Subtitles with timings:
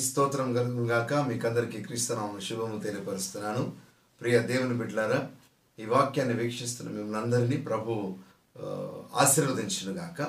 [0.00, 3.72] స్తోత్రం కలుగును మీకు మీకందరికీ క్రీస్తునామను శుభము తెలియపరుస్తున్నాను.
[4.20, 5.28] ప్రియ దేవుని బిడ్డలారా
[5.78, 8.14] ఈ వాక్యాన్ని వీక్షిస్తున్న మిమ్మల్ని అందరినీ ప్రభు
[8.56, 8.90] ఆ,
[9.90, 10.26] గాక.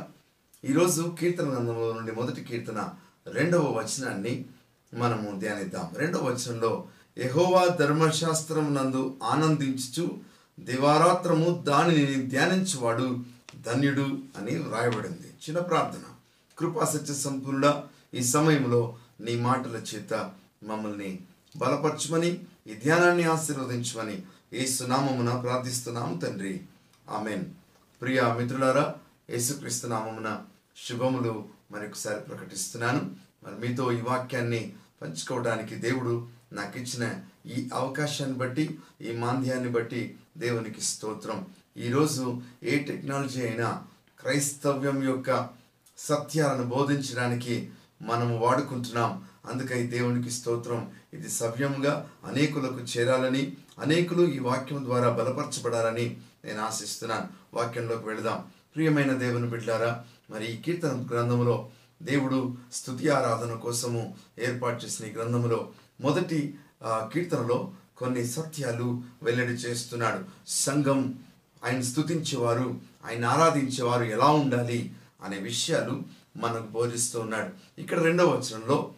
[0.65, 2.89] ఈరోజు కీర్తన గ్రంథంలో నుండి మొదటి కీర్తన
[3.27, 4.45] రెండవ వచనాన్ని
[4.93, 5.89] మనము ధ్యానిద్దాం.
[5.95, 10.09] రెండవ వచనంలో ఎహోవా ధర్మశాస్త్రం నందు ఆనందించుచు
[10.59, 13.17] దివారాత్రము దానిని ధ్యానించువాడు
[13.65, 14.01] ధన్యుడు
[14.37, 15.27] అని వ్రాయబడింది.
[15.43, 16.03] చిన్న ప్రార్థన.
[16.57, 17.81] కృపా సత్య సంపూర్ణ
[18.13, 20.13] ఈ సమయంలో నీ మాటల చేత
[20.63, 21.19] మమ్మల్ని
[21.57, 26.61] బలపరచమని ఈ ధ్యానాన్ని ఆశీర్వదించమని ఏసునామమున ప్రార్థిస్తున్నాము తండ్రి.
[27.09, 27.45] ఆమెన్.
[28.01, 28.95] ప్రియ మిత్రులారా
[29.29, 30.41] యేసుక్రీస్తు నామమున
[30.87, 33.15] శుభములు మరొకసారి ప్రకటిస్తున్నాను.
[33.43, 40.81] మరి మీతో ఈ వాక్యాన్ని పంచుకోవడానికి దేవుడు నాకు ఇచ్చిన ఈ అవకాశాన్ని బట్టి ఈ మాంద్యాన్ని బట్టి దేవునికి
[40.81, 41.45] స్తోత్రం.
[41.77, 43.83] ఈరోజు ఏ టెక్నాలజీ అయినా
[44.19, 45.49] క్రైస్తవ్యం యొక్క
[45.97, 47.69] సత్యాలను బోధించడానికి
[48.01, 49.23] మనము వాడుకుంటున్నాం.
[49.51, 50.91] అందుకై దేవునికి స్తోత్రం.
[51.13, 57.27] ఇది సవ్యంగా అనేకులకు చేరాలని అనేకులు ఈ వాక్యం ద్వారా బలపరచబడాలని నేను ఆశిస్తున్నాను.
[57.53, 58.43] వాక్యంలోకి వెళదాం.
[58.75, 61.69] ప్రియమైన దేవుని బిడ్డారా మరి ఈ కీర్తన గ్రంథంలో
[62.03, 65.69] దేవుడు స్తుతి ఆరాధన కోసము ఏర్పాటు చేసిన ఈ గ్రంథంలో
[66.01, 66.53] మొదటి
[66.87, 70.19] కీర్తనలో కొన్ని సత్యాలు వెల్లడి చేస్తున్నాడు.
[70.47, 71.19] సంఘం
[71.65, 74.93] ఆయన స్తుతించేవారు ఆయన ఆరాధించేవారు ఎలా ఉండాలి
[75.23, 76.01] అనే విషయాలు
[76.37, 77.81] మనకు బోధిస్తూ ఉన్నాడు.
[77.81, 78.93] ఇక్కడ రెండవ వచనంలో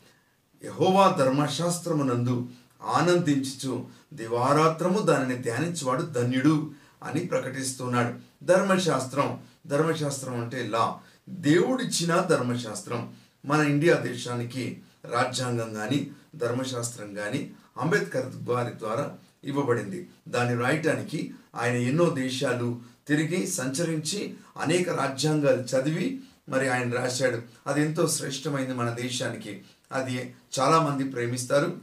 [0.65, 2.47] యహోవా ధర్మశాస్త్రమునందు
[2.83, 6.71] ఆనందించుచు దివారాత్రము దానిని ధ్యానించువాడు ధన్యుడు
[7.03, 8.13] అని ప్రకటిస్తున్నాడు
[8.45, 10.99] ధర్మశాస్త్రం ధర్మశాస్త్రం అంటే లా.
[11.29, 13.13] దేవుడిచ్చిన ధర్మశాస్త్రం
[13.45, 20.09] మన ఇండియా దేశానికి రాజ్యాంగం కానీ ధర్మశాస్త్రం కానీ అంబేద్కర్ వారి ద్వారా ఇవ్వబడింది.
[20.27, 27.41] దాన్ని రాయటానికి ఆయన ఎన్నో దేశాలు తిరిగి సంచరించి అనేక రాజ్యాంగాలు చదివి మరి ఆయన రాశాడు.
[27.67, 29.61] అది ఎంతో శ్రేష్టమైంది మన దేశానికి.
[29.91, 31.77] అది చాలామంది ప్రేమిస్తారు.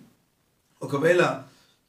[0.82, 1.42] ఒకవేళ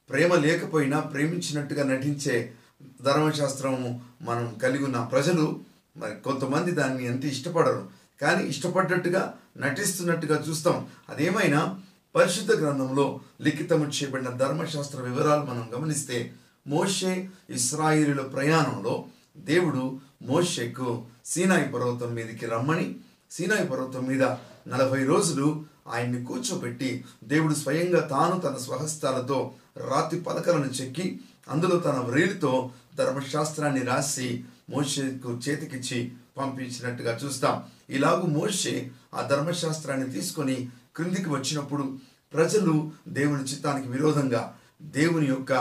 [0.09, 2.53] ప్రేమ లేకపోయినా ప్రేమించినట్టుగా నటించే
[3.01, 5.59] ధర్మశాస్త్రము మనం కలిగి ఉన్న ప్రజలు
[5.97, 7.89] మరి కొంతమంది దాన్ని ఎంత ఇష్టపడరు.
[8.21, 10.87] కానీ ఇష్టపడ్డట్టుగా నటిస్తున్నట్టుగా చూస్తాం.
[11.09, 11.79] అదేమైనా
[12.15, 16.33] పరిశుద్ధ గ్రంథంలో లిఖితము చేయబడిన ధర్మశాస్త్ర వివరాలు మనం గమనిస్తే
[16.67, 19.05] మోషే ఇస్రాయిలుల ప్రయాణంలో
[19.37, 22.95] దేవుడు మోషేకు సీనాయి పర్వతం మీదకి రమ్మని
[23.31, 24.23] సీనాయి పర్వతం మీద
[24.67, 32.71] నలభై రోజులు ఆయన్ని కూర్చోబెట్టి దేవుడు స్వయంగా తాను తన స్వహస్తాలతో రాతి పలకలను చెక్కి అందులో తన వ్రేలితో
[32.95, 37.63] ధర్మశాస్త్రాన్ని రాసి మోషేకు చేతికిచ్చి పంపించినట్టుగా చూస్తాం.
[37.89, 41.97] ఇలాగూ మోషే ఆ ధర్మశాస్త్రాన్ని తీసుకొని క్రిందికి వచ్చినప్పుడు
[42.33, 45.53] ప్రజలు దేవుని చిత్తానికి విరోధంగా దేవుని యొక్క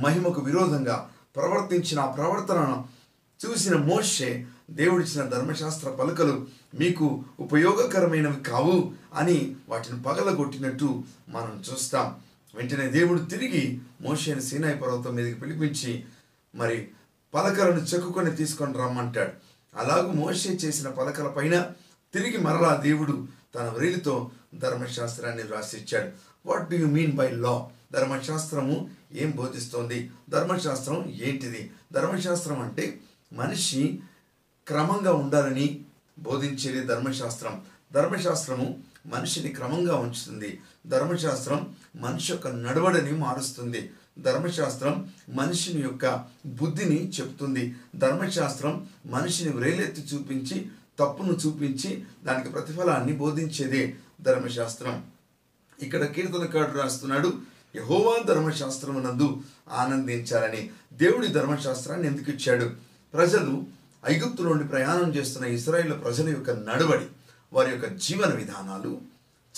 [0.00, 2.95] మహిమకు విరోధంగా ప్రవర్తించిన ఆ ప్రవర్తనను
[3.44, 6.46] చూసిన మోషే దేవుడిచ్చిన ధర్మశాస్త్ర పలకలు
[6.78, 12.14] మీకు ఉపయోగకరమైనవి కావు అని వాటిని పగలగొట్టినట్టు మనం చూస్తాం.
[12.54, 16.04] వెంటనే దేవుడు తిరిగి మోషేని సీనాయి పర్వతం మీదకి పిలిపించి
[16.54, 16.88] మరి
[17.34, 19.32] పలకలను చెక్కుకొని తీసుకొని రమ్మంటాడు.
[19.76, 21.70] అలాగూ మోషే చేసిన పలకల పైన
[22.14, 26.08] తిరిగి మరలా దేవుడు తన వ్రేలితో ధర్మశాస్త్రాన్ని వ్రాసిచ్చాడు.
[26.46, 27.68] What do you mean by law?
[27.92, 30.10] ధర్మశాస్త్రము ఏం బోధిస్తోంది?
[30.30, 31.70] ధర్మశాస్త్రం ఏంటిది?
[31.92, 33.00] ధర్మశాస్త్రం అంటే
[33.32, 34.00] మనిషి
[34.68, 35.84] క్రమంగా ఉండాలని
[36.18, 37.64] బోధించేది ధర్మశాస్త్రం.
[37.92, 40.60] ధర్మశాస్త్రము మనిషిని క్రమంగా ఉంచుతుంది.
[40.86, 43.90] ధర్మశాస్త్రం మనిషి యొక్క నడవడిని మారుస్తుంది.
[44.18, 47.74] ధర్మశాస్త్రం మనిషిని యొక్క బుద్ధిని చెప్తుంది.
[47.96, 55.04] ధర్మశాస్త్రం మనిషిని వ్రేలెత్తి చూపించి తప్పును చూపించి దానికి ప్రతిఫలాన్ని బోధించేదే ధర్మశాస్త్రం.
[55.82, 57.32] ఇక్కడ కీర్తనకాడు రాస్తున్నాడు
[57.76, 60.70] యహోవా ధర్మశాస్త్రమునందు ఆనందించాలని.
[60.92, 62.85] దేవుడి ధర్మశాస్త్రాన్ని ఎందుకు ఇచ్చాడు?
[63.16, 63.64] ప్రజలు
[64.10, 67.04] ఐగుప్తు నుండి ప్రయాణం చేస్తున్న ఇస్రాయేల్ ప్రజల యొక్క నడవడి
[67.52, 69.00] వారి యొక్క జీవన విధానాలు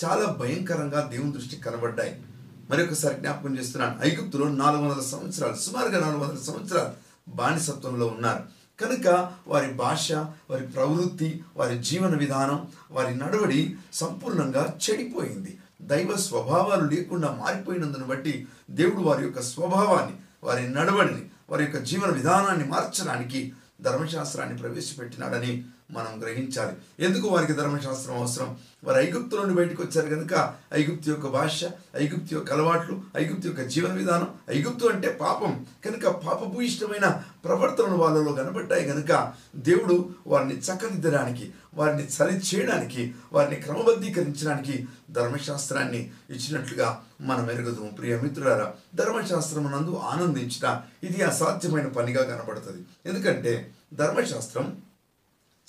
[0.05, 2.21] చాలా భయంకరంగా దేవుని దృష్టికి కనబడ్డాయి.
[2.69, 3.99] మరొకసారి జ్ఞాపకం చేస్తున్నాను.
[4.03, 6.89] ఐగుప్తులో నాలుగు వందల సంవత్సరాలు సుమారుగా నాలుగు వందల సంవత్సరాలు
[7.35, 8.43] బానిసత్వంలో ఉన్నారు.
[8.81, 15.57] కనుక వారి భాష వారి ప్రవృత్తి వారి జీవన విధానం వారి నడవడి సంపూర్ణంగా చెడిపోయింది.
[15.81, 22.65] దైవ స్వభావాలు లేకుండా మారిపోయినందును బట్టి దేవుడు వారి యొక్క స్వభావాన్ని వారి నడవడిని వారి యొక్క జీవన విధానాన్ని
[22.67, 23.39] మార్చడానికి
[23.81, 25.51] ధర్మశాస్త్రాన్ని ప్రవేశపెట్టినాడని
[25.91, 27.05] మనం గ్రహించాలి.
[27.05, 28.57] ఎందుకు వారికి ధర్మశాస్త్రం అవసరం?
[28.83, 31.63] వారు ఐగుప్తు నుండి బయటకు వచ్చారు కనుక ఐగుప్తు యొక్క భాష
[31.95, 35.65] ఐగుప్తు యొక్క అలవాట్లు ఐగుప్తు యొక్క జీవన విధానం ఐగుప్తు అంటే పాపం.
[35.85, 46.11] కనుక పాపభూయిష్టమైన ప్రవర్తనలు వాళ్ళలో కనబడ్డాయి కనుక దేవుడు వారిని చక్కదిద్దడానికి వారిని సరి చేయడానికి వారిని క్రమబద్ధీకరించడానికి ధర్మశాస్త్రాన్ని
[46.29, 47.89] ఇచ్చినట్లుగా మనం ఎరుగుదాము.
[47.89, 52.85] ప్రియ మిత్రులారా ధర్మశాస్త్రమునందు ఆనందించిన ఇది అసాధ్యమైన పనిగా కనబడుతుంది.
[53.05, 54.77] ఎందుకంటే ధర్మశాస్త్రం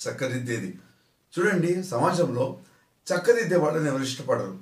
[0.07, 0.79] చక్కదిద్దేది.
[1.37, 2.59] చూడండి సమాజంలో
[3.07, 4.57] చక్కదిద్దే వాళ్ళని ఎవరు ఇష్టపడరు.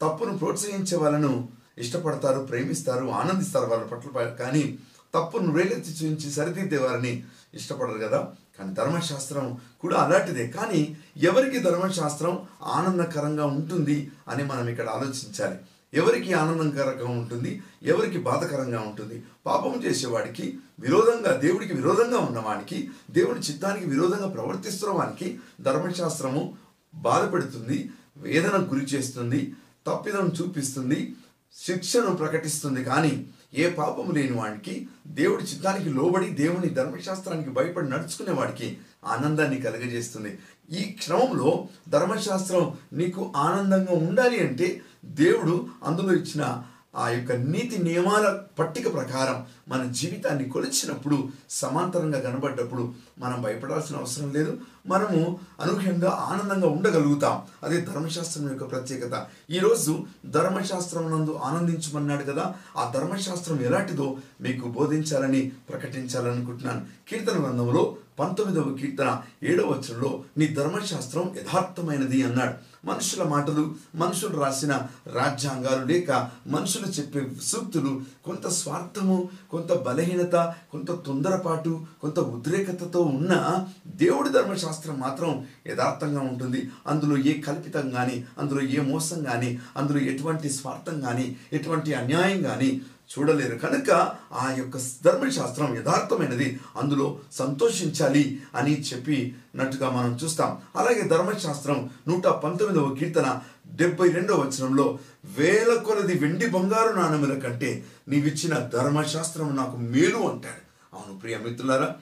[0.00, 1.48] తప్పును ప్రోత్సహించే వాళ్ళను
[1.78, 4.78] ఇష్టపడతారు ప్రేమిస్తారు ఆనందిస్తారు వాళ్ళ పట్ల కానీ
[5.14, 7.24] తప్పును వేలెత్తి చూపించి సరిదిద్దే వారిని
[7.54, 8.32] ఇష్టపడరు కదా.
[8.58, 10.46] కానీ ధర్మశాస్త్రం కూడా అలాంటిదే.
[10.46, 15.56] కానీ ఎవరికి ధర్మశాస్త్రం ఆనందకరంగా ఉంటుంది అని మనం ఇక్కడ ఆలోచించాలి.
[15.94, 19.22] ఎవరికి ఆనందకరంగా ఉంటుంది ఎవరికి బాధకరంగా ఉంటుంది?
[19.46, 26.56] పాపం చేసేవాడికి విరోధంగా దేవుడికి విరోధంగా ఉన్నవానికి దేవుడి చిత్తానికి విరోధంగా ప్రవర్తిస్తున్న వానికి ధర్మశాస్త్రము
[26.94, 29.54] బాధపెడుతుంది వేదన గురి చేస్తుంది
[29.86, 31.14] తప్పిదం చూపిస్తుంది
[31.54, 32.84] శిక్షను ప్రకటిస్తుంది.
[32.84, 40.38] కానీ ఏ పాపం లేని వాడికి దేవుడి చిత్తానికి లోబడి దేవుని ధర్మశాస్త్రానికి భయపడి నడుచుకునే వాడికి ఆనందాన్ని కలుగజేస్తుంది.
[40.70, 46.62] ఈ క్షణంలో ధర్మశాస్త్రం నీకు ఆనందంగా ఉండాలి అంటే దేవుడు అందులో ఇచ్చిన
[46.96, 54.58] ఆ యొక్క నీతి నియమాల పట్టిక ప్రకారం మన జీవితాన్ని కొలిచినప్పుడు సమాంతరంగా కనబడ్డప్పుడు మనం భయపడాల్సిన అవసరం లేదు.
[54.86, 57.42] మనము అనూహ్యంగా ఆనందంగా ఉండగలుగుతాం.
[57.62, 59.26] అదే ధర్మశాస్త్రం యొక్క ప్రత్యేకత.
[59.50, 66.86] ఈరోజు ధర్మశాస్త్రం నందు ఆనందించమన్నాడు కదా ఆ ధర్మశాస్త్రం ఎలాంటిదో మీకు బోధించాలని ప్రకటించాలనుకుంటున్నాను.
[67.08, 72.72] కీర్తన గ్రంథంలో పంతొమ్మిదవ కీర్తన ఏడవ వచనంలో నీ ధర్మశాస్త్రం యథార్థమైనది అన్నాడు.
[72.86, 81.86] మనుషుల మాటలు మనుషులు రాసిన రాజ్యాంగాలు లేక మనుషులు చెప్పే సూక్తులు కొంత స్వార్థము కొంత బలహీనత కొంత తొందరపాటు
[82.02, 86.70] కొంత ఉద్రేకతతో ఉన్న దేవుడి ధర్మశాస్త్రం మాత్రం యథార్థంగా ఉంటుంది.
[86.86, 92.82] అందులో ఏ కల్పితం కానీ అందులో ఏ మోసం కానీ అందులో ఎటువంటి స్వార్థం కానీ ఎటువంటి అన్యాయం కానీ
[93.12, 93.56] చూడలేరు.
[93.58, 93.90] కనుక
[94.32, 96.60] ఆ యొక్క ధర్మశాస్త్రం యథార్థమైనది.
[96.76, 100.58] అందులో సంతోషించాలి అని చెప్పినట్టుగా మనం చూస్తాం.
[100.76, 103.40] అలాగే ధర్మశాస్త్రం నూట పంతొమ్మిదవ కీర్తన
[103.74, 110.62] డెబ్బై రెండవ వచనంలో వేల కొలది వెండి బంగారు నాణ్యముల కంటే నీవిచ్చిన ధర్మశాస్త్రం నాకు మేలు అంటాడు.
[110.96, 111.96] అవును ప్రియ మిత్రులారా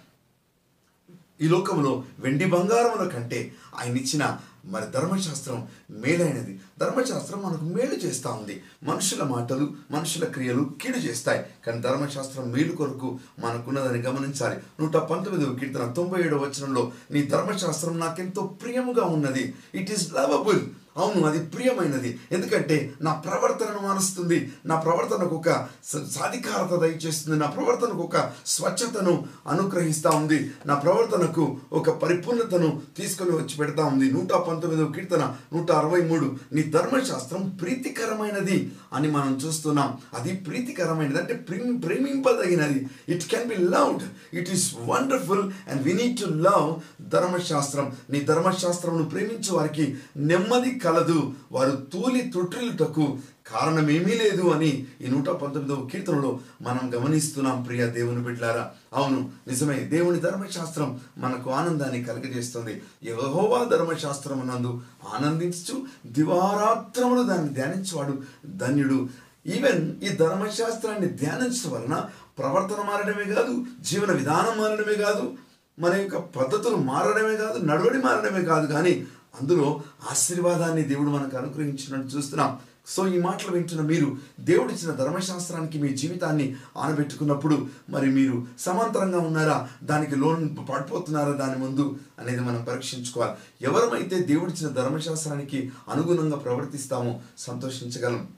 [1.42, 6.60] ఈ లోకంలో వెండి బంగారముల కంటే ఆయన ఇచ్చిన మరి ధర్మశాస్త్రం మేలైనది.
[6.80, 8.62] ధర్మశాస్త్రం మనకు మేలు చేస్తూ ఉంది.
[8.82, 11.44] మనుషుల మాటలు మనుషుల క్రియలు కీడు చేస్తాయి.
[11.66, 14.60] కానీ ధర్మశాస్త్రం మేలు కొరకు మనకున్నదని గమనించాలి.
[14.80, 19.54] నూట పంతొమ్మిదవ కీర్తన తొంభై ఏడవ వచనంలో నీ ధర్మశాస్త్రం నాకెంతో ప్రియముగా ఉన్నది.
[19.74, 20.60] ఇట్ ఈస్ లవబుల్
[20.96, 22.20] అవును అది ప్రియమైనది.
[22.32, 24.52] ఎందుకంటే నా ప్రవర్తనను మారుస్తుంది.
[24.66, 27.38] నా ప్రవర్తనకు ఒక సాధికారత దయచేస్తుంది.
[27.38, 30.50] నా ప్రవర్తనకు ఒక స్వచ్ఛతను అనుగ్రహిస్తూ ఉంది.
[30.66, 34.12] నా ప్రవర్తనకు ఒక పరిపూర్ణతను తీసుకొని వచ్చి పెడతా ఉంది.
[34.12, 36.36] నూట పంతొమ్మిదవ కీర్తన నూట అరవై మూడు.
[36.52, 39.98] నీ ధర్మశాస్త్రం ప్రీతికరమైనది అని మనం చూస్తున్నాం.
[40.14, 41.18] అది ప్రీతికరమైనది.
[41.18, 42.86] అంటే ప్రేమింపదగినది.
[43.08, 44.02] It can be loved
[44.34, 47.92] it is wonderful and we need to love ధర్మశాస్త్రం.
[48.10, 51.32] నీ ధర్మశాస్త్రంను ప్రేమించే వారికి నెమ్మది కలదు.
[51.52, 58.70] వారు తూలి తుట్రిలుటకు కారణమేమీ లేదు అని ఈ నూట పంతొమ్మిదవ కీర్తనలో మనం గమనిస్తున్నాం ప్రియ దేవుని బిడ్లారా.
[58.92, 62.82] అవును నిజమే దేవుని ధర్మశాస్త్రం మనకు ఆనందాన్ని కలుగజేస్తుంది.
[63.04, 64.80] యహోవా ధర్మశాస్త్రం నందు
[65.14, 65.74] ఆనందించు
[66.06, 68.14] దివారాత్రములు దాన్ని ధ్యానించేవాడు
[68.56, 69.08] ధన్యుడు.
[69.46, 72.04] ఈవెన్ ఈ ధర్మశాస్త్రాన్ని ధ్యానించడం వలన
[72.38, 75.32] ప్రవర్తన మారడమే కాదు జీవన విధానం మారడమే కాదు
[75.78, 79.04] మన యొక్క పద్ధతులు మారడమే కాదు నడవడి మారడమే కాదు కానీ
[79.40, 82.58] అందులో ఆశీర్వాదాన్ని దేవుడు మనకు అనుగ్రహించినట్టు చూస్తున్నాం.
[82.86, 89.68] సో ఈ మాటలు వింటున్న మీరు దేవుడిచ్చిన ధర్మశాస్త్రానికి మీ జీవితాన్ని ఆనబెట్టుకున్నప్పుడు మరి మీరు సమాంతరంగా ఉన్నారా?
[89.82, 91.32] దానికి లోన్ పడిపోతున్నారా?
[91.32, 93.32] దాని ముందు అనేది మనం పరీక్షించుకోవాలి.
[93.62, 98.28] ఎవరమైతే దేవుడిచ్చిన ధర్మశాస్త్రానికి అనుగుణంగా ప్రవర్తిస్తామో సంతోషించగలం.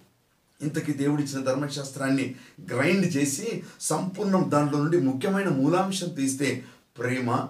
[0.63, 2.35] ఇంతకీ దేవుడిచ్చిన ధర్మశాస్త్రాన్ని
[2.73, 6.65] గ్రైండ్ చేసి సంపూర్ణం దాంట్లో నుండి ముఖ్యమైన మూలాంశం తీస్తే
[6.99, 7.47] ప్రేమ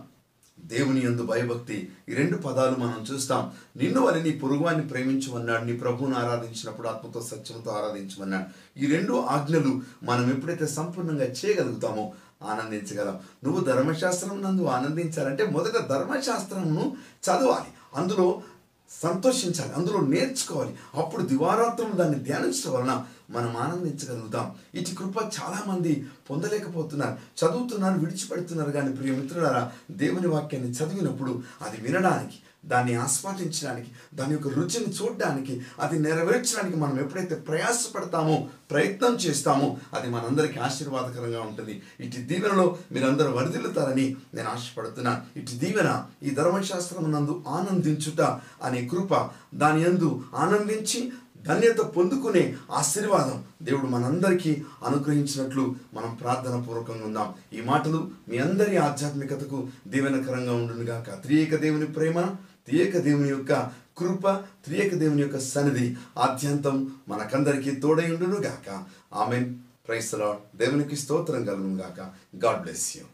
[0.64, 1.92] దేవుని యందు భయభక్తి.
[2.08, 3.50] ఈ రెండు పదాలు మనం చూస్తాం.
[3.76, 5.64] నిన్ను వల్ల నీ పొరుగువాన్ని ప్రేమించమన్నాడు.
[5.64, 8.78] నీ ప్రభువును ఆరాధించినప్పుడు ఆత్మతో సత్యంతో ఆరాధించమన్నాడు.
[8.84, 13.18] ఈ రెండు ఆజ్ఞలు మనం ఎప్పుడైతే సంపూర్ణంగా చేయగలుగుతామో ఆనందించగలం.
[13.44, 16.96] నువ్వు ధర్మశాస్త్రం నందు ఆనందించాలంటే మొదట ధర్మశాస్త్రంను
[17.30, 18.00] చదవాలి.
[18.02, 18.42] అందులో
[18.90, 19.72] సంతోషించాలి.
[19.72, 20.74] అందులో నేర్చుకోవాలి.
[20.94, 24.54] అప్పుడు దివారాత్రం దాన్ని ధ్యానించడం వలన మనం ఆనందించగలుగుతాం.
[24.74, 27.12] ఇటు కృప చాలామంది పొందలేకపోతున్నారు.
[27.12, 34.92] చదువుతున్నారు విడిచిపెడుతున్నారు కానీ ప్రియ మిత్రులారా దేవుని వాక్యాన్ని చదివినప్పుడు అది వినడానికి దాన్ని ఆస్వాదించడానికి దాని యొక్క రుచిని
[34.92, 41.82] చూడడానికి అది నెరవేర్చడానికి మనం ఎప్పుడైతే ప్రయాసపడతామో ప్రయత్నం చేస్తామో అది మనందరికీ ఆశీర్వాదకరంగా ఉంటుంది.
[42.00, 48.20] ఇటు దీవెనలో మీరందరూ వరదిల్లుతారని నేను ఆశపడుతున్నాను ఇటు దీవెన ఈ ధర్మశాస్త్రం నందు ఆనందించుట
[48.62, 57.34] అనే కృప దాని యందు ఆనందించి ధన్యత పొందుకునే ఆశీర్వాదం దేవుడు మనందరికీ అనుగ్రహించినట్లు మనం ప్రార్థన పూర్వకంగా ఉందాం.
[57.52, 61.22] ఈ మాటలు మీ అందరి ఆధ్యాత్మికతకు దీవెనకరంగా ఉండునుగాక.
[61.22, 62.20] త్రియేక దేవుని ప్రేమ
[62.68, 63.52] త్రియేక దేవుని యొక్క
[63.98, 64.30] కృప
[64.64, 68.84] త్రియేక దేవుని యొక్క సన్నిధి ఆద్యంతం మనకందరికీ తోడై ఉండునుగాక.
[69.14, 69.52] ఆమె
[69.88, 72.00] ప్రైస్తలా దేవునికి స్తోత్రం కలుగునుగాక.
[72.44, 73.04] God bless you.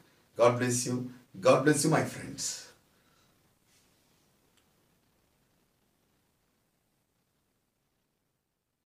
[0.45, 0.95] God bless you.
[1.47, 2.68] God bless you my friends.